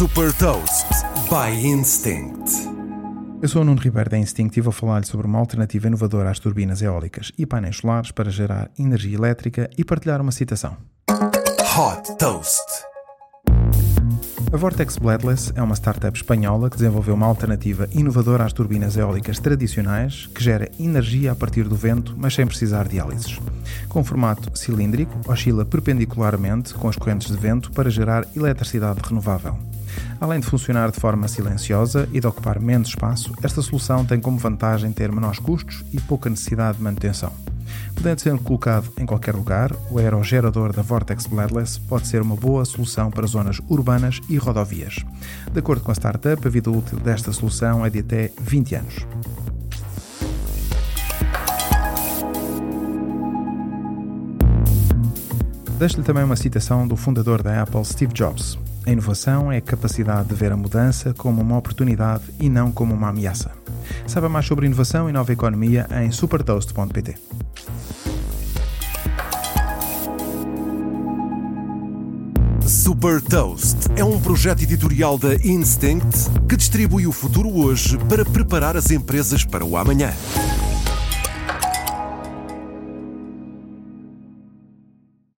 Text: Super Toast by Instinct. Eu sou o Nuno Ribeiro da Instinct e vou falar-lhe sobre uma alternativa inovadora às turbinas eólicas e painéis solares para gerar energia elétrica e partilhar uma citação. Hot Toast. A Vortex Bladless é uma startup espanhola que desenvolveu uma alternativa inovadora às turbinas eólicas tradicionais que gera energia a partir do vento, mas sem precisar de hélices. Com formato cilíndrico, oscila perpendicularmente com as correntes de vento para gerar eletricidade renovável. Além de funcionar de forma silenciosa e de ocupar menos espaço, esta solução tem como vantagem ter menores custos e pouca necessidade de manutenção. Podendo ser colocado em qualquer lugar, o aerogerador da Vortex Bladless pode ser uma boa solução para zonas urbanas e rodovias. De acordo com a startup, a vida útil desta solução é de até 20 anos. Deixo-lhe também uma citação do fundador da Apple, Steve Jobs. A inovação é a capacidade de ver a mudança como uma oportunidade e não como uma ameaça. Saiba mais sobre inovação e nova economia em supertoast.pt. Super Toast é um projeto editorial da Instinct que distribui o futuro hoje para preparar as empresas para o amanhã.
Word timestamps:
Super 0.00 0.32
Toast 0.32 0.86
by 1.28 1.54
Instinct. 1.62 2.50
Eu 3.42 3.46
sou 3.46 3.60
o 3.60 3.64
Nuno 3.66 3.78
Ribeiro 3.78 4.08
da 4.08 4.16
Instinct 4.16 4.58
e 4.58 4.62
vou 4.62 4.72
falar-lhe 4.72 5.04
sobre 5.04 5.26
uma 5.26 5.38
alternativa 5.38 5.88
inovadora 5.88 6.30
às 6.30 6.38
turbinas 6.38 6.80
eólicas 6.80 7.30
e 7.36 7.44
painéis 7.44 7.76
solares 7.76 8.10
para 8.10 8.30
gerar 8.30 8.70
energia 8.78 9.14
elétrica 9.14 9.68
e 9.76 9.84
partilhar 9.84 10.22
uma 10.22 10.32
citação. 10.32 10.74
Hot 11.10 12.16
Toast. 12.16 12.64
A 14.50 14.56
Vortex 14.56 14.96
Bladless 14.96 15.52
é 15.54 15.60
uma 15.60 15.76
startup 15.76 16.16
espanhola 16.16 16.70
que 16.70 16.78
desenvolveu 16.78 17.14
uma 17.14 17.26
alternativa 17.26 17.86
inovadora 17.92 18.46
às 18.46 18.54
turbinas 18.54 18.96
eólicas 18.96 19.38
tradicionais 19.38 20.30
que 20.34 20.42
gera 20.42 20.70
energia 20.80 21.32
a 21.32 21.36
partir 21.36 21.68
do 21.68 21.76
vento, 21.76 22.14
mas 22.16 22.32
sem 22.32 22.46
precisar 22.46 22.88
de 22.88 22.98
hélices. 22.98 23.38
Com 23.86 24.02
formato 24.02 24.50
cilíndrico, 24.58 25.12
oscila 25.30 25.66
perpendicularmente 25.66 26.72
com 26.72 26.88
as 26.88 26.96
correntes 26.96 27.30
de 27.30 27.36
vento 27.36 27.70
para 27.72 27.90
gerar 27.90 28.26
eletricidade 28.34 28.98
renovável. 29.06 29.58
Além 30.20 30.40
de 30.40 30.46
funcionar 30.46 30.90
de 30.90 31.00
forma 31.00 31.26
silenciosa 31.28 32.08
e 32.12 32.20
de 32.20 32.26
ocupar 32.26 32.60
menos 32.60 32.88
espaço, 32.88 33.32
esta 33.42 33.62
solução 33.62 34.04
tem 34.04 34.20
como 34.20 34.38
vantagem 34.38 34.92
ter 34.92 35.10
menores 35.10 35.38
custos 35.38 35.84
e 35.92 36.00
pouca 36.00 36.28
necessidade 36.28 36.78
de 36.78 36.84
manutenção. 36.84 37.32
Podendo 37.94 38.20
ser 38.20 38.38
colocado 38.38 38.90
em 38.98 39.06
qualquer 39.06 39.34
lugar, 39.34 39.72
o 39.90 39.98
aerogerador 39.98 40.72
da 40.72 40.82
Vortex 40.82 41.26
Bladless 41.26 41.78
pode 41.80 42.06
ser 42.06 42.22
uma 42.22 42.36
boa 42.36 42.64
solução 42.64 43.10
para 43.10 43.26
zonas 43.26 43.60
urbanas 43.68 44.20
e 44.28 44.36
rodovias. 44.36 44.96
De 45.52 45.58
acordo 45.58 45.82
com 45.82 45.90
a 45.90 45.94
startup, 45.94 46.46
a 46.46 46.50
vida 46.50 46.70
útil 46.70 46.98
desta 46.98 47.32
solução 47.32 47.84
é 47.84 47.90
de 47.90 48.00
até 48.00 48.30
20 48.40 48.74
anos. 48.74 49.06
Deixo-lhe 55.78 56.02
também 56.02 56.24
uma 56.24 56.36
citação 56.36 56.86
do 56.86 56.94
fundador 56.94 57.42
da 57.42 57.62
Apple, 57.62 57.84
Steve 57.84 58.12
Jobs. 58.12 58.58
A 58.90 58.92
inovação 58.92 59.52
é 59.52 59.58
a 59.58 59.60
capacidade 59.60 60.30
de 60.30 60.34
ver 60.34 60.50
a 60.50 60.56
mudança 60.56 61.14
como 61.14 61.40
uma 61.40 61.56
oportunidade 61.56 62.24
e 62.40 62.48
não 62.48 62.72
como 62.72 62.92
uma 62.92 63.10
ameaça. 63.10 63.52
Saiba 64.04 64.28
mais 64.28 64.46
sobre 64.46 64.66
inovação 64.66 65.08
e 65.08 65.12
nova 65.12 65.32
economia 65.32 65.86
em 66.02 66.10
supertoast.pt. 66.10 67.14
Super 72.66 73.20
Toast 73.22 73.76
é 73.94 74.02
um 74.02 74.20
projeto 74.20 74.62
editorial 74.64 75.16
da 75.16 75.36
Instinct 75.36 76.28
que 76.48 76.56
distribui 76.56 77.06
o 77.06 77.12
futuro 77.12 77.48
hoje 77.48 77.96
para 78.08 78.24
preparar 78.24 78.76
as 78.76 78.90
empresas 78.90 79.44
para 79.44 79.64
o 79.64 79.76
amanhã. 79.76 80.12